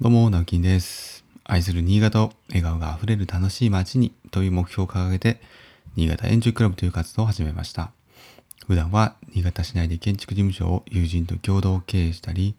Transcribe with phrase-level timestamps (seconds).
[0.00, 1.24] どうも、直樹です。
[1.44, 5.40] 愛する新潟を笑顔があふれる楽しい街にという目標を掲げて、
[5.94, 7.92] 新潟エンジョイクラブという活動を始めました。
[8.66, 12.56] 普段は新潟市内で建築事務所を友人と共同経営したり、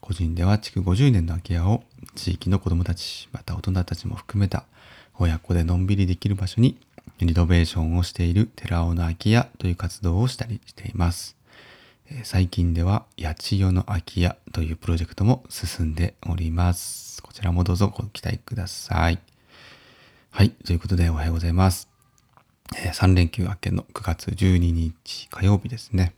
[0.00, 1.82] 個人では築50年の空き家を
[2.14, 4.64] 地域の子どもたち、また大人たちも含めた
[5.18, 6.78] 親子でのんびりできる場所に
[7.20, 11.36] リノベーションをしている寺尾の空き家という活動をしたりしています。
[12.22, 17.20] 最近では八千代の空き家というプロジェクトも進んでおります。
[17.20, 19.18] こちらもどうぞご期待ください。
[20.30, 20.50] はい。
[20.50, 21.88] ということでおはようございます。
[22.76, 26.14] え3連休明けの9月12日火曜日ですね。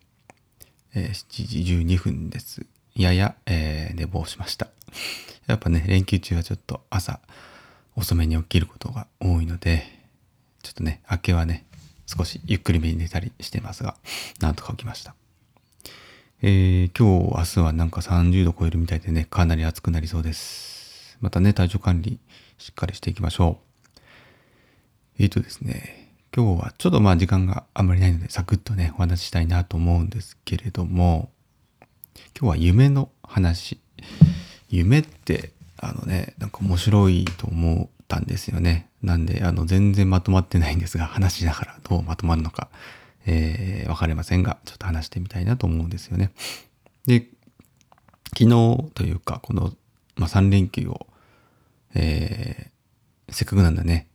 [0.95, 2.67] えー7時12分です。
[2.95, 4.69] やや、えー寝坊しました。
[5.47, 7.21] やっぱね、連休中はちょっと朝
[7.97, 9.85] 遅めに起きることが多いので、
[10.63, 11.65] ちょっとね、明けはね、
[12.05, 13.97] 少しゆっくりめに寝たりしてますが、
[14.41, 15.15] なんとか起きました。
[16.41, 21.19] えー今日、明日はなんか30度超えるみたいでね、かなり暑くなりそうです。
[21.21, 22.21] またね、体調管理
[22.59, 23.59] しっかりしていきましょ
[23.97, 24.01] う。
[25.19, 31.33] えーとですね、今日はちょっとまあ時間があんまりないので、サクッとね、お話ししたいなと思うんですけれども、
[32.41, 33.81] 今日は夢の話。
[34.69, 38.89] 夢って、あのね、なんか面白いと思ったんですよね。
[39.03, 42.69] なんで、あの、全然まとまってないんですが、話しながらどうまとまるのか、
[43.27, 46.31] えーわかりませんが、ちょっと話してみたいなと思うんですよね。
[47.07, 47.27] で、
[48.39, 49.73] 昨日というか、この、
[50.17, 51.07] まあ、3連休を、
[51.95, 52.69] えー
[53.31, 54.09] せっかくなんだね、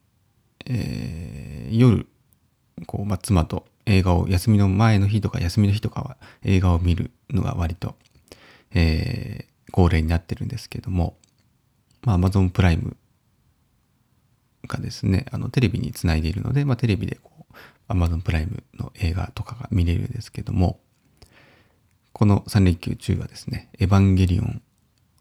[0.66, 2.08] えー夜、
[2.88, 7.96] こう、まあ、妻と映画を、休みの前の日とか休みの日とかは映画を見るのが割と、
[8.74, 11.18] えー恒例になってるんですけども、
[12.04, 12.96] まあ、Amazon プライム
[14.68, 17.33] がですね、あの、テレビにつないでいるので、まあ、テレビでこう、
[17.88, 20.80] Amazon プライムの映画とかが見れるんですけども、
[22.14, 24.62] この3連休中はですね、エヴァンゲリオン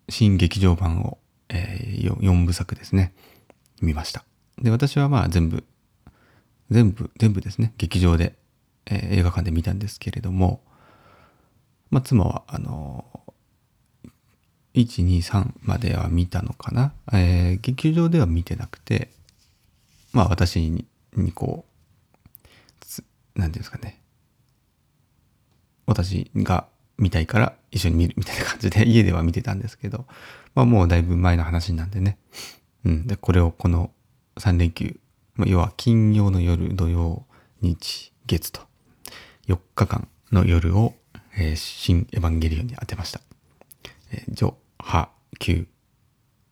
[0.08, 1.18] 新劇場版を、
[1.48, 3.14] え4部作ですね、
[3.80, 4.24] 見ました。
[4.58, 5.64] で、私はまあ全部、
[6.70, 8.34] 全部、全部ですね、劇場で、
[8.86, 10.62] えー映画館で見たんですけれども、
[11.90, 13.04] まあ、妻は、あの
[14.74, 16.92] 1、2、3までは見たのかな。
[17.12, 19.10] えー劇場では見てなくて、
[20.12, 20.60] まあ私
[21.16, 21.71] にこう、
[23.34, 24.00] なんていうんですかね。
[25.86, 26.66] 私が
[26.98, 30.06] 見たいから一緒に見るみたいな感じで 家では見てたんですけど、
[30.54, 32.18] まあもうだいぶ前の話なんでね。
[32.84, 33.06] うん。
[33.06, 33.92] で、これをこの
[34.36, 34.98] 3連休、
[35.34, 37.26] まあ要は金曜の夜、土曜、
[37.60, 38.62] 日、月と
[39.48, 40.94] 4日間の夜を、
[41.36, 43.20] えー新エヴァンゲリオンに当てました。
[44.10, 45.66] えー、ジョ、ハ、キュー。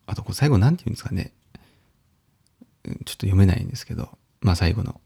[0.07, 1.33] あと、最後なんて言うんですかね。
[2.85, 5.01] ちょっと読めないんですけど、まあ最後の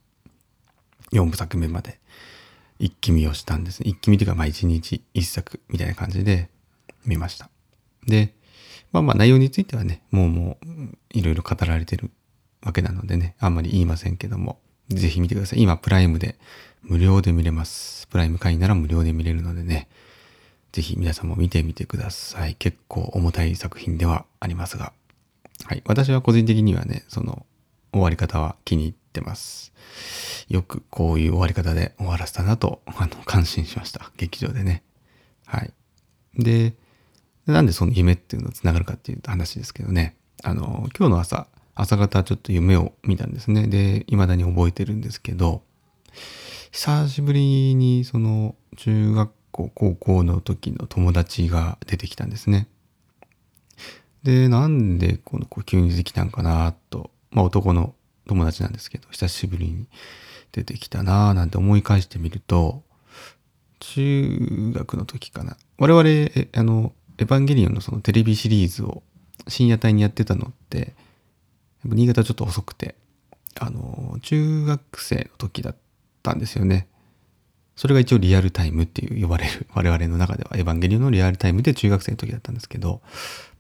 [1.13, 1.99] 4部作目まで
[2.79, 3.89] 一気見をしたんですね。
[3.89, 6.49] 一気見というか、まあ一日一作みたいな感じで
[7.05, 7.51] 見ました。
[8.07, 8.35] で、
[8.93, 10.67] まあまあ内容についてはね、もうもう
[11.11, 12.11] いろいろ語られてる
[12.63, 15.63] わけなのでね、あんまり言いませんけども、ぜひ見てください。
[15.63, 16.37] 今、プライムで
[16.83, 18.07] 無料で見れます。
[18.09, 19.89] プライム会員なら無料で見れるのでね、
[20.73, 22.57] ぜひ皆さんも見てみてください。
[22.57, 24.93] 結構重たい作品ではありますが。
[25.65, 25.83] はい。
[25.87, 27.47] 私は個人的にはね、その
[27.95, 29.73] 終わり方は気に入ってます。
[30.49, 34.11] よくこういう終わり方で終わらせたなと、あの、感心しました。
[34.17, 34.83] 劇場でね。
[35.47, 35.73] はい。
[36.37, 36.75] で、
[37.47, 40.17] なんでその夢っていうのをつながるかっていう話ですけどね。
[40.43, 43.67] あの、今日の朝、朝方ちょっと夢を見たんですね。
[43.67, 45.63] で、未だに覚えてるんですけど、
[46.73, 52.69] 久しぶりにその中学校、高校の時の友達が出てきたんですね。
[54.23, 57.95] で、なんでこの子急に出てきたんかなと、まあ男の
[58.27, 59.87] 友達なんですけど、久しぶりに
[60.53, 62.83] 出てきたなぁなんて思い返してみると、
[63.81, 65.59] 中学の時かな。
[65.77, 69.03] 我々、あの、エヴァンゲリオンのそのテレビシリーズを
[69.49, 70.93] 深夜帯にやってたのって、っ
[71.85, 72.95] 新潟ちょっと遅くて、
[73.61, 75.77] あの、中学生の時だっ
[76.23, 76.89] たんですよね。
[77.77, 83.03] それが一応リアルタイムっていう呼ばれる、我々の中ではエヴァンゲリオンのリアルタイムで中学生の時だったんですけど、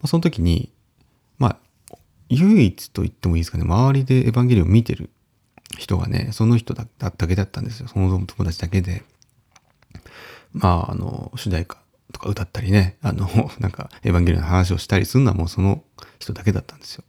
[0.06, 0.70] その時に、
[2.28, 5.10] 唯一と言ってもいいですかね、周りでエヴァンゲリオン見てる
[5.78, 7.88] 人がね、その人だだけだったんですよ。
[7.88, 9.02] その友達だけで。
[10.52, 11.78] まあ、あの、主題歌
[12.12, 13.28] とか歌ったりね、あの、
[13.58, 15.82] なんか、エヴァンゲリオンの話をしたりするのはもうその
[16.18, 17.04] 人だけだったんですよ。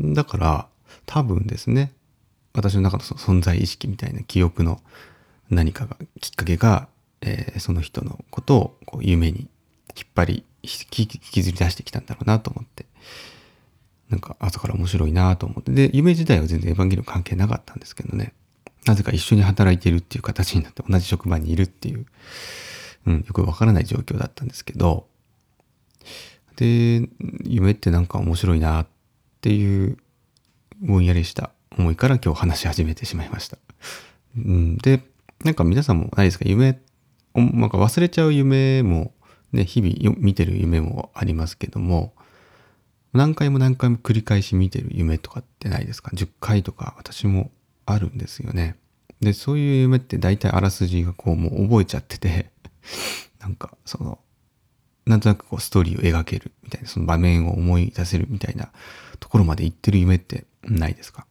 [0.00, 0.68] だから、
[1.06, 1.92] 多分ですね、
[2.52, 4.82] 私の中のその存在意識みたいな記憶の
[5.50, 6.88] 何かが、きっかけが、
[7.22, 9.48] えーその人のことをこう夢に
[9.94, 12.86] 引っ張り、引きずり出してきたんだろうなと思って、
[14.10, 18.34] なんか朝から面白いなと思って、で、夢自体は全然エヴァンゲリオン関係なかったんですけどね、
[18.84, 22.06] なぜか一緒に働いてるっていう形になって同じ職場にいるっていう、
[23.06, 25.06] うん、よくわからない状況だったんですけど、
[26.56, 27.08] で、
[27.44, 28.86] 夢ってなんか面白いなっ
[29.40, 29.96] ていう
[30.80, 33.58] ぼんやりした思いから今日話し始めてしまいました。
[34.36, 35.02] うん、で、
[35.44, 36.44] なんか皆さんもないですか？
[36.46, 36.80] 夢、
[37.34, 39.14] なんか忘れちゃう夢も
[39.52, 42.14] ね、日々見てる夢もありますけども、
[43.12, 47.50] 何回も何回も繰り返し見てる夢とかってないですか ?10 回とか私も
[47.86, 48.76] あるんですよね。
[49.20, 52.50] で、そういう夢って大体あらすじがこうもう覚えちゃってて、
[53.40, 54.18] なんかその、
[55.06, 58.70] なんとなくこうストーリーを描けるみたいな、その場面を思い出せるみたいな
[59.18, 61.26] ところまで行ってる夢ってないですか？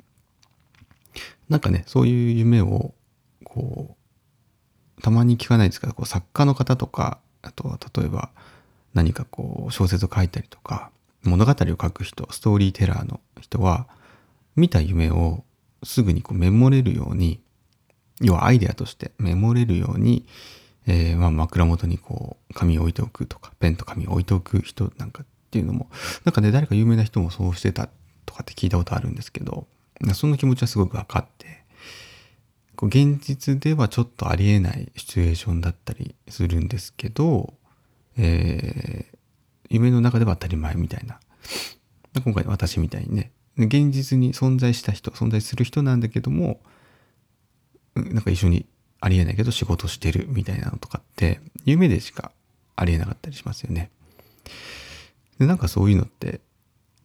[1.47, 2.93] なんかね、そういう夢を、
[3.43, 3.95] こ
[4.97, 8.29] う、たまに聞かないですけど、こう作家の方とか、あとは例えば
[8.93, 10.91] 何かこう小説を書いたりとか、
[11.23, 13.87] 物語を書く人、ストーリーテラーの人は、
[14.55, 15.43] 見た夢を
[15.83, 17.41] すぐにこうメモれるように、
[18.21, 20.25] 要はアイデアとしてメモれるように、
[20.87, 25.89] えー、まあ枕元にこう紙を置いておくとか、ペンと紙を置いておく人なんかっていうのも、
[26.25, 27.89] なんかね、誰か有名な人もそうしてた
[28.25, 29.67] とかって聞いたことあるんですけど、
[30.13, 31.63] その気持ちはすごく分かって、
[32.75, 37.53] こう現実ではちょっとありえないシチュエーションだったりするんですけど、
[38.17, 39.17] えー、
[39.69, 41.19] 夢の中では当たり前みたいな。
[42.23, 46.59] 今回私みたいにね、現実に存在した人、存在する人なんだけども、
[47.95, 48.65] なんか一緒に
[48.99, 52.31] ありえないけど仕事してるみたいなのとかって、夢でしか
[52.75, 53.91] ありえなかったりしますよね。
[55.37, 56.41] で、なんかそういうのって、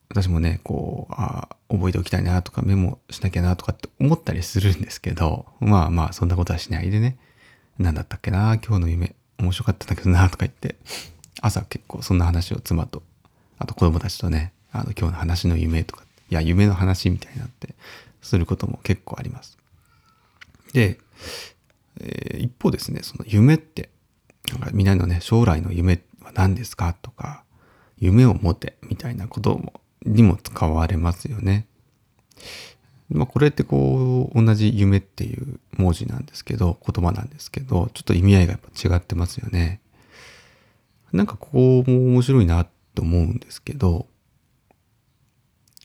[0.09, 7.19] 私もね、こう、あ覚えておきたいなとかメモしなきゃなとかって思ったりするんですけど、まあまあそんなことはしないでね、
[7.79, 10.77] 何だったっけな今日の夢面白かったんだけどなとか言って、
[11.41, 13.03] 朝結構そんな話を妻と、
[13.59, 17.75] あと子供たちとね、あの今日の話の夢とか、いや、夢の話みたいになって
[18.23, 19.59] することも結構あります。
[20.73, 20.99] で、
[22.01, 23.91] えー、一方ですね、その夢って、
[24.51, 27.45] なんかみんなのね、将来の夢は何ですかとか、
[27.99, 31.67] 夢を持てみたいなこともにも使われますよね。
[33.09, 39.81] まあこれってこう同じ夢っていう文字なんですけど言葉なんですけどちょっと意味合いがやっぱ違ってますよね。
[41.15, 41.49] なんかこ
[41.85, 44.09] こも面白いなと思うんですけど、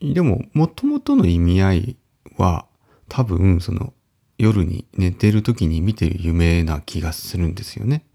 [0.01, 1.97] でも、もともとの意味合い
[2.37, 2.65] は、
[3.09, 3.93] 多分、その、
[4.39, 8.05] 夜に寝てる時に見てる夢な気がするんですよね。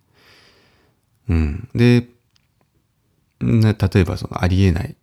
[1.29, 1.69] うん。
[1.75, 2.09] で、
[3.41, 4.97] 例えばそのありえない、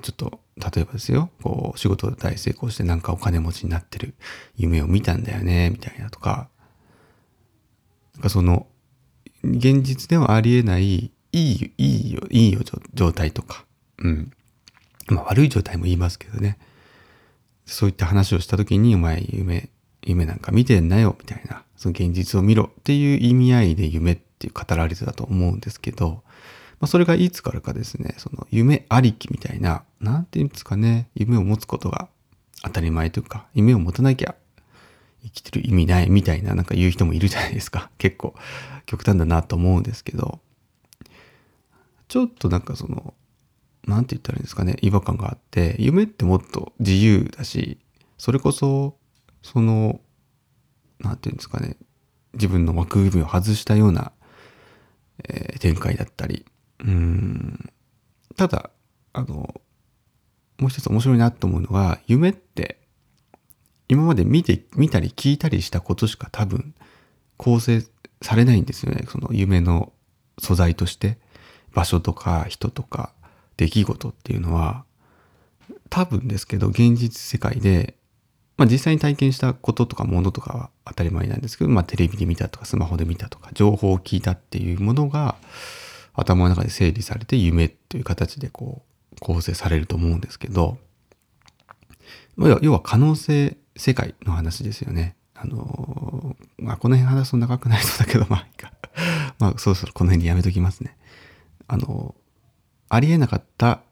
[0.00, 4.14] ちょっと、例えばですよ、こう、仕事で大成功してなんかお金持ちになってる
[4.56, 6.48] 夢を見たんだよね、みたいなとか、
[8.14, 8.66] なんかその、
[9.44, 12.60] 現実ではありえないいいよ、いいよ、いいよ
[12.94, 13.64] 状態とか、
[13.98, 14.32] うん。
[15.08, 16.58] まあ悪い状態も言いますけどね。
[17.66, 19.68] そういった話をした時に、お前夢、
[20.02, 26.22] 夢なんか見てんなよ、みたいな、その現実を見ろっていう意味合いで夢っていう語られてたと思うんですけど、
[26.80, 32.08] まあそれがいつからかですね、その夢ありきみたいな、なんていうんですかね、夢を持つことが
[32.62, 34.34] 当たり前というか、夢を持たなきゃ
[35.22, 37.90] 生きてる意味ないみたいななんか言う人もいるじゃないですか。
[37.98, 38.34] 結構
[38.86, 40.40] 極端だなと思うんですけど、
[42.10, 43.14] ちょっとなんかその、
[43.86, 47.78] なんて言ったらいいんですかね、違和感があって、夢ってもっと自由だし、
[48.18, 48.98] それこそ、
[49.42, 50.00] その、
[50.98, 51.76] なんて言うんですかね、
[52.34, 54.10] 自分の枠組みを外したような、
[55.22, 56.44] えー、展開だったり、
[56.80, 57.70] うん、
[58.36, 58.70] ただ、
[59.12, 59.60] あの、
[60.58, 62.80] もう一つ面白いなと思うのが、夢って、
[63.86, 66.74] 今まで見て、見たり聞いたりしたことしか多分
[67.36, 67.84] 構成
[68.20, 69.04] されないんですよね。
[69.08, 69.92] その夢の
[70.40, 71.16] 素材として。
[71.72, 73.12] 場所とか人とか
[73.56, 74.84] 出来事っていうのは
[75.88, 77.94] 多分ですけど現実世界で、
[78.56, 85.36] まあ、実際に体験したこととかものとかは当たり前なんですけど、まあ、テレビで見たとかスマホで見たとか情報を聞いたっていうものが
[86.14, 90.78] 頭の中で整理されて夢という形でこう構成されると思うんですけど
[92.62, 95.16] 要は可能性世界の話ですよね。
[95.34, 98.72] あのまあこの辺話すと長くなりそうだけどまあいいか。
[99.38, 100.96] まあそろそろこの辺でやめときますね。
[101.72, 102.16] あの、
[102.88, 103.82] ありえなかった、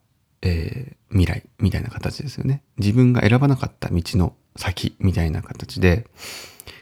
[0.42, 2.64] えー、未来みたいな形ですよね。
[2.76, 6.08] 自分が選ばなかった道の先みたいな形で、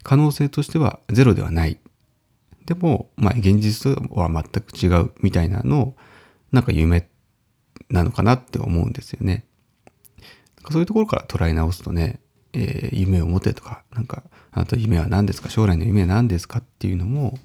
[0.02, 1.78] 可能性としてはゼロではない。
[2.64, 5.96] でも、まあ、現実とは全く違うみたいなのを、
[6.50, 7.10] なんか夢
[7.90, 9.44] なのかなって思うんですよね。
[10.70, 12.20] そういうところから捉え直すとね、
[12.54, 15.50] えー、夢を持てとか、なんか、あなた夢は何ですか？
[15.50, 16.60] 将来の夢は何ですか？
[16.60, 17.38] っていうのも、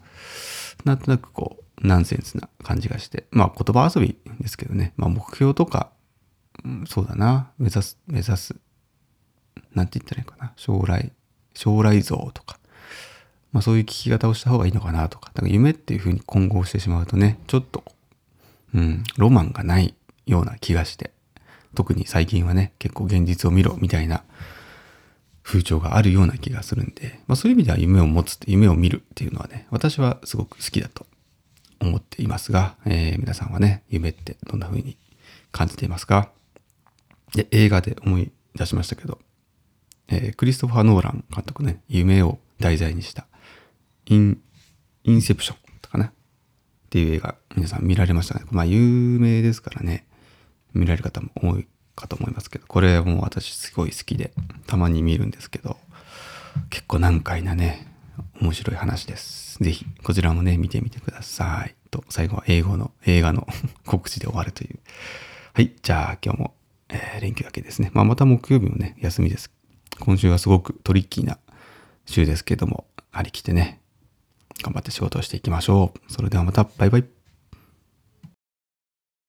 [0.85, 3.25] なんとなくこう、ナンセンスな感じがして。
[3.31, 4.93] まあ言葉遊びですけどね。
[4.97, 5.91] まあ目標とか、
[6.63, 7.51] うん、そうだな。
[7.57, 8.55] 目指す、目指す。
[9.73, 10.53] なんて言ったらいいかな。
[10.55, 11.11] 将来、
[11.53, 12.59] 将来像とか。
[13.51, 15.31] まあそういう聞き方をした方がいいのかなとか。
[15.33, 17.83] だから夢っていうふうに混合してしまうとね、ちょっと、
[18.73, 19.95] うん、ロマンがない
[20.25, 21.11] ような気がして、
[21.75, 24.23] 特に最近はね、結構現実を見ろみたいな
[25.43, 31.05] 風潮があるような気がするんで、まあそういう意味では夢を持つって、夢を見るっていうのはね、私はすごく好きだと
[31.81, 34.97] 思っていますが、えー、皆さんはね、夢ってどんな風に
[35.51, 36.31] 感じていますか？
[37.33, 39.19] で、映画で思い出しましたけど、
[40.07, 43.25] えー、クリストファー・ノーラン監督ね、夢を題材にした
[44.05, 44.41] イン、
[45.03, 46.11] インセプションとかなっ
[46.89, 48.45] ていう映画、皆さん見られましたね。
[48.51, 50.05] まあ有名ですからね、
[50.73, 54.31] 見られる方も多いかと思いますけど、これもう私すごい好きで、
[54.67, 55.77] たまに見るんですけど、
[56.69, 57.87] 結構難解なね、
[58.39, 59.57] 面白い話です。
[59.63, 61.75] ぜひ、こちらもね、見てみてください。
[61.89, 63.47] と、最後は英語の、映画の
[63.85, 64.79] 告知で終わるという。
[65.53, 66.55] はい、じゃあ今日も、
[66.89, 67.91] えー、連休明けですね。
[67.93, 69.51] まあまた木曜日もね、休みです。
[69.99, 71.37] 今週はすごくトリッキーな
[72.05, 73.81] 週ですけども、張り切ってね、
[74.63, 76.11] 頑張って仕事をしていきましょう。
[76.11, 77.20] それではまた、バイバイ。